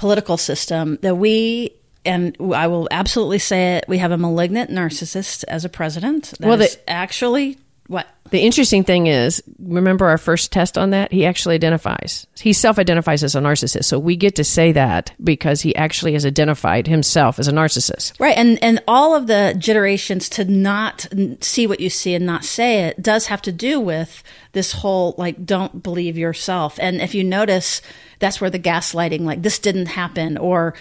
[0.02, 1.72] political system that we
[2.04, 3.86] and I will absolutely say it.
[3.88, 6.34] We have a malignant narcissist as a president.
[6.40, 8.08] That well, actually what?
[8.32, 11.12] The interesting thing is, remember our first test on that?
[11.12, 12.26] He actually identifies.
[12.40, 13.86] He self identifies as a narcissist.
[13.86, 18.20] So we get to say that because he actually has identified himself as a narcissist.
[18.20, 18.38] Right.
[18.38, 21.08] And, and all of the generations to not
[21.42, 25.14] see what you see and not say it does have to do with this whole,
[25.18, 26.80] like, don't believe yourself.
[26.82, 27.82] And if you notice,
[28.20, 30.74] that's where the gaslighting, like, this didn't happen or,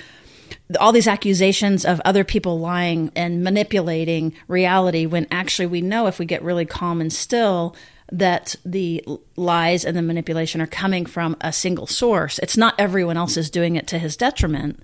[0.79, 6.19] all these accusations of other people lying and manipulating reality when actually we know if
[6.19, 7.75] we get really calm and still
[8.13, 9.05] that the
[9.37, 12.39] lies and the manipulation are coming from a single source.
[12.41, 14.83] It's not everyone else is doing it to his detriment.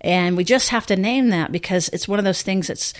[0.00, 2.92] And we just have to name that because it's one of those things that's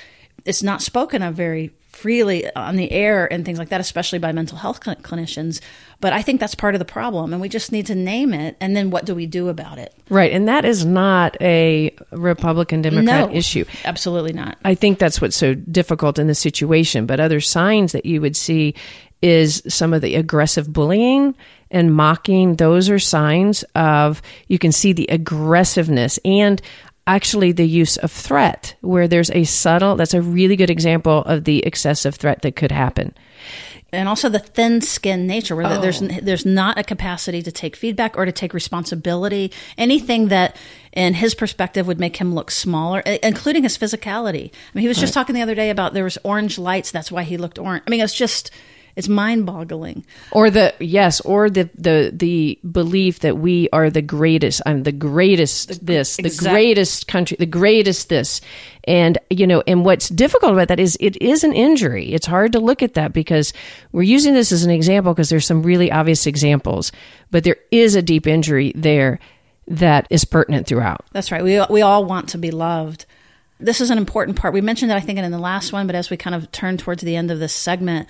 [0.44, 4.32] it's not spoken of very freely on the air and things like that, especially by
[4.32, 5.60] mental health cl- clinicians.
[6.00, 8.56] But I think that's part of the problem, and we just need to name it.
[8.60, 9.94] And then what do we do about it?
[10.10, 13.64] Right, and that is not a Republican Democrat no, issue.
[13.84, 14.58] Absolutely not.
[14.64, 17.06] I think that's what's so difficult in this situation.
[17.06, 18.74] But other signs that you would see
[19.22, 21.34] is some of the aggressive bullying
[21.70, 22.56] and mocking.
[22.56, 26.60] Those are signs of you can see the aggressiveness and
[27.06, 31.44] actually the use of threat, where there's a subtle, that's a really good example of
[31.44, 33.14] the excessive threat that could happen.
[33.92, 35.80] And also the thin-skinned nature, where oh.
[35.80, 39.52] there's there's not a capacity to take feedback or to take responsibility.
[39.78, 40.56] Anything that,
[40.92, 44.50] in his perspective, would make him look smaller, including his physicality.
[44.50, 46.90] I mean, he was just talking the other day about there was orange lights.
[46.90, 47.84] That's why he looked orange.
[47.86, 48.50] I mean, it's just
[48.96, 50.06] it's mind-boggling.
[50.32, 54.62] Or the yes, or the the the belief that we are the greatest.
[54.64, 55.68] I'm the greatest.
[55.68, 58.40] The, this, exact- the greatest country, the greatest this,
[58.84, 62.14] and you know, and what's difficult about that is it is an injury.
[62.14, 63.52] It's hard to look at that because
[63.92, 66.90] we're using this as an example because there's some really obvious examples,
[67.30, 69.18] but there is a deep injury there
[69.68, 71.04] that is pertinent throughout.
[71.12, 71.44] That's right.
[71.44, 73.04] We we all want to be loved.
[73.60, 74.54] This is an important part.
[74.54, 76.76] We mentioned that I think in the last one, but as we kind of turn
[76.76, 78.06] towards the end of this segment,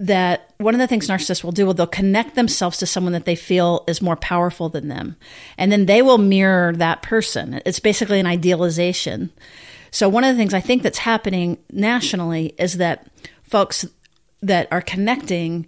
[0.00, 3.26] that one of the things narcissists will do will they'll connect themselves to someone that
[3.26, 5.14] they feel is more powerful than them.
[5.58, 7.60] And then they will mirror that person.
[7.66, 9.30] It's basically an idealization.
[9.90, 13.06] So one of the things i think that's happening nationally is that
[13.42, 13.84] folks
[14.40, 15.66] that are connecting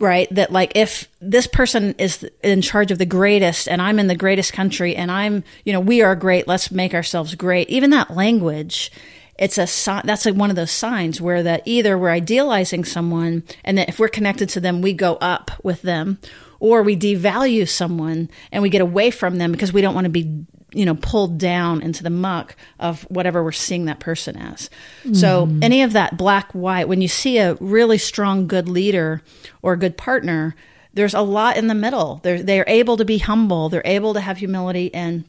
[0.00, 4.06] right that like if this person is in charge of the greatest and i'm in
[4.06, 7.68] the greatest country and i'm you know we are great let's make ourselves great.
[7.68, 8.90] Even that language
[9.38, 13.42] it's a sign that's like one of those signs where that either we're idealizing someone
[13.64, 16.18] and that if we're connected to them we go up with them
[16.60, 20.10] or we devalue someone and we get away from them because we don't want to
[20.10, 24.70] be you know pulled down into the muck of whatever we're seeing that person as.
[25.04, 25.16] Mm.
[25.16, 29.22] so any of that black white when you see a really strong good leader
[29.62, 30.54] or a good partner
[30.94, 32.20] there's a lot in the middle.
[32.22, 33.68] They're they're able to be humble.
[33.68, 35.24] They're able to have humility and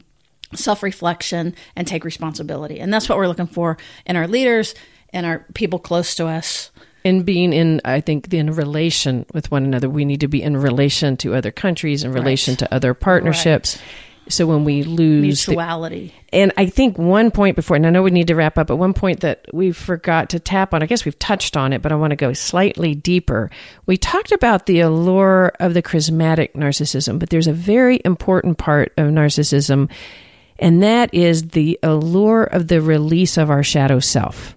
[0.54, 2.80] self reflection, and take responsibility.
[2.80, 4.74] And that's what we're looking for in our leaders
[5.12, 6.70] and our people close to us.
[7.04, 10.56] In being in, I think, in relation with one another, we need to be in
[10.56, 12.60] relation to other countries, in relation right.
[12.60, 13.76] to other partnerships.
[13.76, 13.84] Right.
[14.28, 18.02] So when we lose mutuality, the, and I think one point before, and I know
[18.02, 20.86] we need to wrap up, but one point that we forgot to tap on, I
[20.86, 23.50] guess we've touched on it, but I want to go slightly deeper.
[23.84, 28.94] We talked about the allure of the charismatic narcissism, but there's a very important part
[28.96, 29.90] of narcissism
[30.58, 34.56] And that is the allure of the release of our shadow self.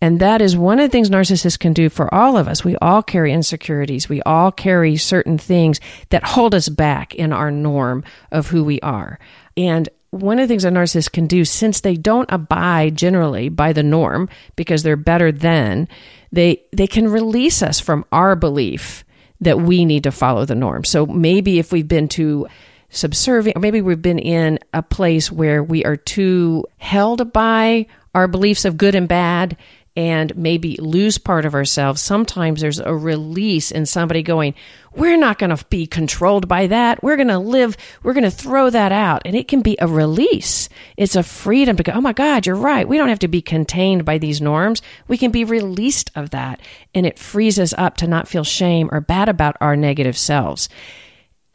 [0.00, 2.64] And that is one of the things narcissists can do for all of us.
[2.64, 4.08] We all carry insecurities.
[4.08, 8.78] We all carry certain things that hold us back in our norm of who we
[8.80, 9.18] are.
[9.56, 13.72] And one of the things a narcissist can do, since they don't abide generally by
[13.72, 15.88] the norm because they're better than,
[16.32, 19.04] they, they can release us from our belief
[19.40, 20.84] that we need to follow the norm.
[20.84, 22.46] So maybe if we've been too
[22.90, 28.28] subservient, or maybe we've been in a place where we are too held by our
[28.28, 29.56] beliefs of good and bad
[29.98, 34.54] and maybe lose part of ourselves, sometimes there's a release in somebody going,
[34.94, 37.02] We're not going to be controlled by that.
[37.02, 39.22] We're going to live, we're going to throw that out.
[39.24, 40.68] And it can be a release.
[40.96, 42.86] It's a freedom to go, Oh my God, you're right.
[42.86, 44.82] We don't have to be contained by these norms.
[45.08, 46.60] We can be released of that.
[46.94, 50.68] And it frees us up to not feel shame or bad about our negative selves.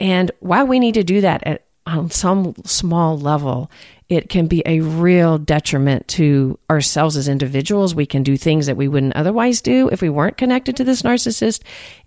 [0.00, 3.70] And while we need to do that at, on some small level,
[4.08, 7.94] it can be a real detriment to ourselves as individuals.
[7.94, 11.02] We can do things that we wouldn't otherwise do if we weren't connected to this
[11.02, 11.62] narcissist.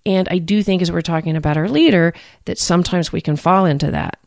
[0.05, 2.13] And I do think, as we're talking about our leader,
[2.45, 4.19] that sometimes we can fall into that.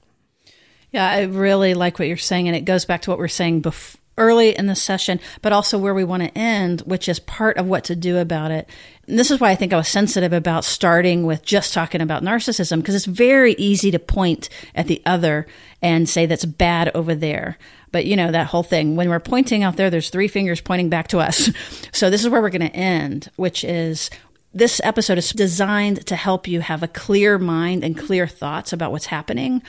[0.91, 2.49] Yeah, I really like what you're saying.
[2.49, 5.53] And it goes back to what we are saying before early in the session, but
[5.53, 8.69] also where we want to end, which is part of what to do about it.
[9.11, 12.23] And this is why I think I was sensitive about starting with just talking about
[12.23, 15.49] narcissism, because it's very easy to point at the other
[15.83, 17.59] and say that's bad over there.
[17.91, 20.91] But you know, that whole thing, when we're pointing out there, there's three fingers pointing
[20.91, 21.51] back to us.
[21.93, 24.11] so this is where we're going to end, which is
[24.55, 28.93] this episode is designed to help you have a clear mind and clear thoughts about
[28.93, 29.61] what's happening.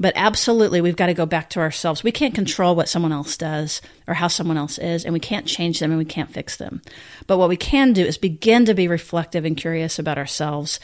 [0.00, 2.02] But absolutely, we've got to go back to ourselves.
[2.02, 5.46] We can't control what someone else does or how someone else is, and we can't
[5.46, 6.80] change them and we can't fix them.
[7.26, 10.80] But what we can do is begin to be reflective and curious about ourselves.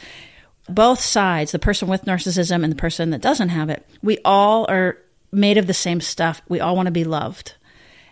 [0.69, 4.67] Both sides, the person with narcissism and the person that doesn't have it, we all
[4.69, 4.99] are
[5.31, 6.43] made of the same stuff.
[6.47, 7.55] We all want to be loved.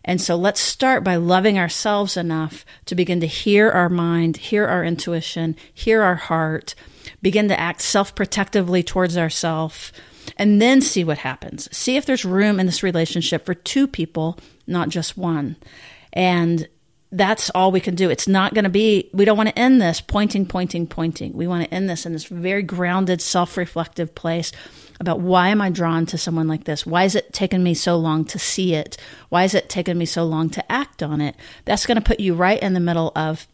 [0.03, 4.66] And so let's start by loving ourselves enough to begin to hear our mind, hear
[4.66, 6.74] our intuition, hear our heart,
[7.22, 9.91] begin to act self protectively towards ourselves
[10.38, 11.69] and then see what happens.
[11.76, 15.57] See if there's room in this relationship for two people, not just one.
[16.13, 16.67] And
[17.11, 18.09] that's all we can do.
[18.09, 21.34] It's not going to be, we don't want to end this pointing, pointing, pointing.
[21.34, 24.51] We want to end this in this very grounded, self reflective place
[24.99, 26.86] about why am I drawn to someone like this?
[26.86, 28.97] Why is it taken me so long to see it?
[29.30, 31.36] Why is it taken me so long to act on it?
[31.65, 33.47] That's going to put you right in the middle of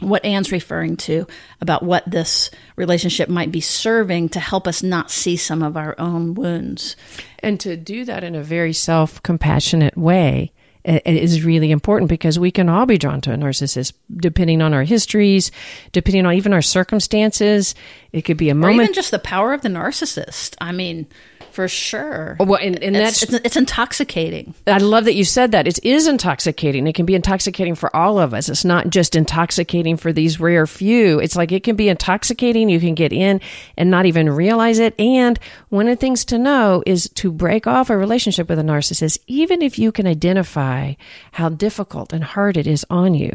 [0.00, 1.26] what Ann's referring to
[1.60, 5.94] about what this relationship might be serving to help us not see some of our
[5.98, 6.96] own wounds.
[7.38, 10.52] And to do that in a very self compassionate way
[10.86, 14.84] is really important because we can all be drawn to a narcissist depending on our
[14.84, 15.50] histories,
[15.92, 17.74] depending on even our circumstances.
[18.12, 18.78] It could be a moment.
[18.78, 20.54] Or even just the power of the narcissist.
[20.60, 21.08] I mean,
[21.56, 22.36] for sure.
[22.38, 24.54] Well, and, and that's it's, it's, intoxicating.
[24.66, 25.66] I love that you said that.
[25.66, 26.86] It is intoxicating.
[26.86, 28.50] It can be intoxicating for all of us.
[28.50, 31.18] It's not just intoxicating for these rare few.
[31.18, 32.68] It's like it can be intoxicating.
[32.68, 33.40] You can get in
[33.78, 34.94] and not even realize it.
[35.00, 35.38] And
[35.70, 39.18] one of the things to know is to break off a relationship with a narcissist,
[39.26, 40.92] even if you can identify
[41.32, 43.34] how difficult and hard it is on you.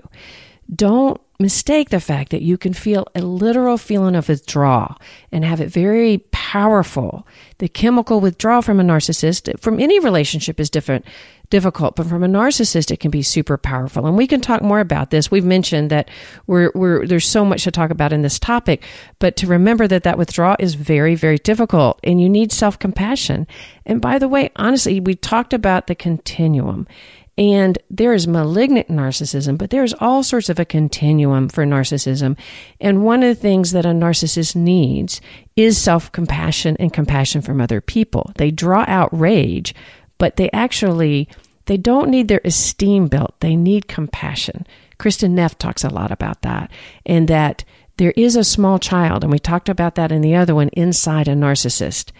[0.73, 4.95] Don't mistake the fact that you can feel a literal feeling of withdrawal
[5.31, 7.27] and have it very powerful.
[7.57, 11.03] The chemical withdrawal from a narcissist, from any relationship, is different,
[11.49, 14.05] difficult, but from a narcissist, it can be super powerful.
[14.05, 15.29] And we can talk more about this.
[15.29, 16.09] We've mentioned that
[16.47, 18.83] we're, we're, there's so much to talk about in this topic,
[19.19, 23.47] but to remember that that withdrawal is very, very difficult and you need self compassion.
[23.85, 26.87] And by the way, honestly, we talked about the continuum
[27.37, 32.37] and there is malignant narcissism, but there's all sorts of a continuum for narcissism.
[32.79, 35.21] And one of the things that a narcissist needs
[35.55, 38.31] is self compassion and compassion from other people.
[38.35, 39.73] They draw out rage,
[40.17, 41.29] but they actually
[41.65, 43.39] they don't need their esteem built.
[43.39, 44.65] They need compassion.
[44.99, 46.69] Kristin Neff talks a lot about that,
[47.05, 47.63] and that
[47.97, 51.27] there is a small child, and we talked about that in the other one inside
[51.27, 52.11] a narcissist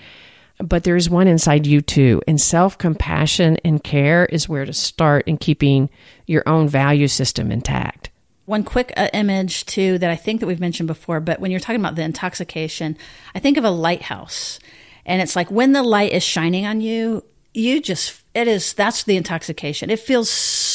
[0.64, 2.22] but there's one inside you too.
[2.28, 5.90] And self compassion and care is where to start in keeping
[6.28, 8.10] your own value system intact.
[8.46, 11.60] One quick uh, image too that I think that we've mentioned before, but when you're
[11.60, 12.98] talking about the intoxication,
[13.36, 14.60] I think of a lighthouse.
[15.06, 19.04] And it's like when the light is shining on you, you just it is that's
[19.04, 20.71] the intoxication it feels so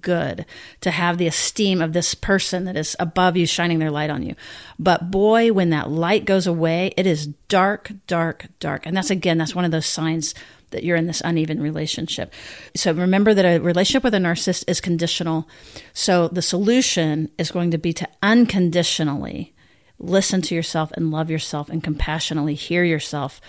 [0.00, 0.46] good
[0.80, 4.22] to have the esteem of this person that is above you shining their light on
[4.22, 4.34] you.
[4.78, 8.86] But boy when that light goes away it is dark dark dark.
[8.86, 10.34] And that's again that's one of those signs
[10.70, 12.32] that you're in this uneven relationship.
[12.74, 15.48] So remember that a relationship with a narcissist is conditional.
[15.92, 19.52] So the solution is going to be to unconditionally
[19.98, 23.40] listen to yourself and love yourself and compassionately hear yourself.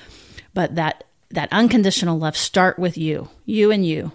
[0.53, 4.11] But that that unconditional love start with you, you and you.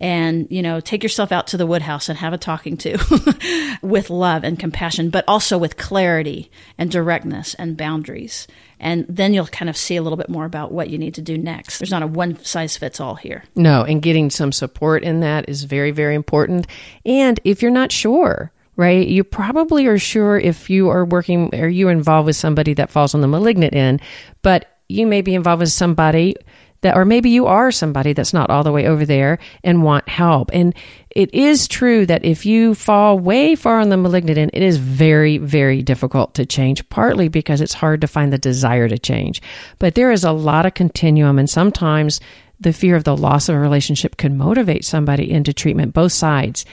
[0.00, 4.08] And, you know, take yourself out to the woodhouse and have a talking to with
[4.08, 8.48] love and compassion, but also with clarity and directness and boundaries.
[8.78, 11.22] And then you'll kind of see a little bit more about what you need to
[11.22, 11.78] do next.
[11.78, 13.44] There's not a one size fits all here.
[13.54, 16.66] No, and getting some support in that is very, very important.
[17.04, 19.06] And if you're not sure, right?
[19.06, 23.14] You probably are sure if you are working or you're involved with somebody that falls
[23.14, 24.00] on the malignant end,
[24.40, 26.34] but you may be involved with somebody
[26.82, 30.08] that, or maybe you are somebody that's not all the way over there and want
[30.08, 30.50] help.
[30.52, 30.74] And
[31.10, 34.76] it is true that if you fall way far on the malignant end, it is
[34.76, 39.42] very, very difficult to change, partly because it's hard to find the desire to change.
[39.78, 42.20] But there is a lot of continuum, and sometimes
[42.60, 46.64] the fear of the loss of a relationship can motivate somebody into treatment, both sides.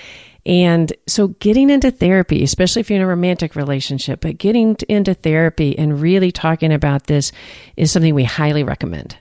[0.46, 5.14] And so getting into therapy, especially if you're in a romantic relationship, but getting into
[5.14, 7.34] therapy and really talking about this
[7.76, 9.18] is something we highly recommend.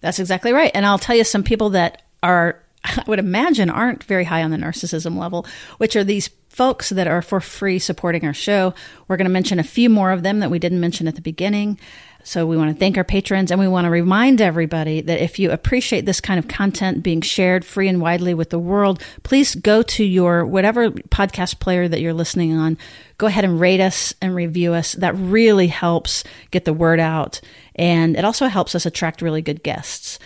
[0.00, 0.70] That's exactly right.
[0.74, 4.50] And I'll tell you some people that are, I would imagine, aren't very high on
[4.50, 5.46] the narcissism level,
[5.78, 8.74] which are these folks that are for free supporting our show.
[9.06, 11.20] We're going to mention a few more of them that we didn't mention at the
[11.20, 11.78] beginning.
[12.24, 15.38] So we want to thank our patrons and we want to remind everybody that if
[15.38, 19.54] you appreciate this kind of content being shared free and widely with the world, please
[19.54, 22.76] go to your whatever podcast player that you're listening on.
[23.18, 24.92] Go ahead and rate us and review us.
[24.92, 27.40] That really helps get the word out.
[27.78, 30.18] And it also helps us attract really good guests.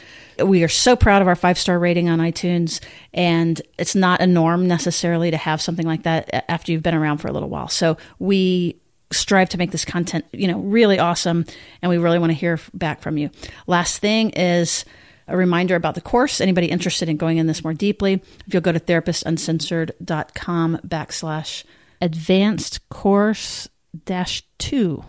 [0.42, 2.82] We are so proud of our five star rating on iTunes,
[3.12, 7.18] and it's not a norm necessarily to have something like that after you've been around
[7.18, 7.68] for a little while.
[7.68, 8.80] So we
[9.12, 11.44] strive to make this content, you know, really awesome.
[11.82, 13.30] And we really want to hear back from you.
[13.66, 14.86] Last thing is
[15.28, 16.40] a reminder about the course.
[16.40, 18.14] Anybody interested in going in this more deeply,
[18.46, 21.64] if you'll go to therapistuncensored.com backslash
[22.00, 23.68] advanced course
[24.04, 25.04] dash two.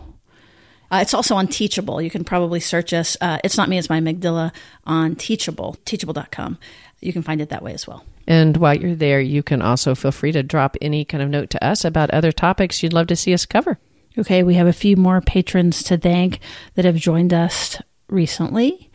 [0.94, 2.00] Uh, it's also on Teachable.
[2.00, 3.16] You can probably search us.
[3.20, 4.52] Uh, it's not me, it's my amygdala
[4.84, 6.56] on Teachable, teachable.com.
[7.00, 8.04] You can find it that way as well.
[8.28, 11.50] And while you're there, you can also feel free to drop any kind of note
[11.50, 13.76] to us about other topics you'd love to see us cover.
[14.16, 16.38] Okay, we have a few more patrons to thank
[16.76, 18.88] that have joined us recently.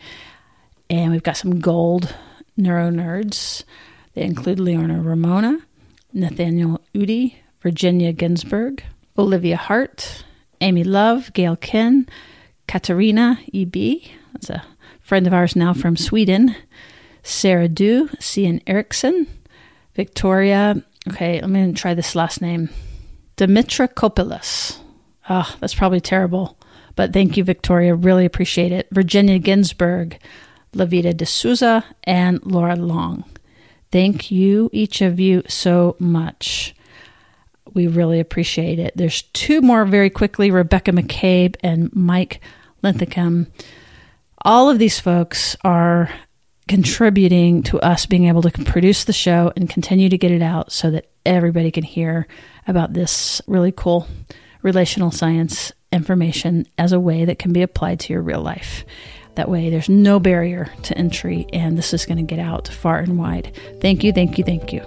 [0.90, 2.16] And we've got some gold
[2.56, 3.66] neuro nerds.
[4.14, 5.60] They include Leona Ramona,
[6.14, 8.86] Nathaniel Udi, Virginia Ginsburg,
[9.18, 10.24] Olivia Hart,
[10.62, 12.08] Amy Love, Gail Ken,
[12.68, 14.64] Katarina E.B., that's a
[15.00, 16.56] friend of ours now from Sweden,
[17.24, 19.28] Sarah Du, Cian Erickson,
[19.96, 22.70] Victoria, okay, going to try this last name,
[23.38, 24.80] Dimitra Kopilas.
[25.30, 26.58] Oh, that's probably terrible.
[26.96, 27.96] But thank you, Victoria.
[27.96, 28.88] Really appreciate it.
[28.92, 30.20] Virginia Ginsburg,
[30.74, 33.24] Lavita de Souza, and Laura Long.
[33.92, 36.76] Thank you, each of you, so much.
[37.74, 38.94] We really appreciate it.
[38.96, 42.42] There's two more very quickly Rebecca McCabe and Mike
[42.82, 43.48] Linthicum.
[44.44, 46.10] All of these folks are
[46.68, 50.72] contributing to us being able to produce the show and continue to get it out
[50.72, 52.28] so that everybody can hear
[52.68, 54.08] about this really cool
[54.62, 58.86] relational science information as a way that can be applied to your real life.
[59.36, 63.00] That way, there's no barrier to entry, and this is going to get out far
[63.00, 63.58] and wide.
[63.80, 64.82] Thank you, thank you, thank you.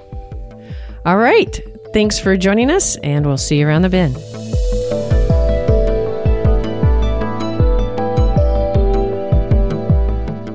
[1.05, 1.61] All right.
[1.93, 4.16] Thanks for joining us, and we'll see you around the bend.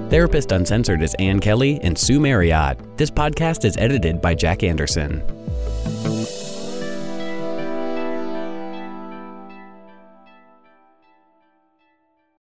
[0.10, 2.80] Therapist Uncensored is Ann Kelley and Sue Marriott.
[2.98, 5.22] This podcast is edited by Jack Anderson.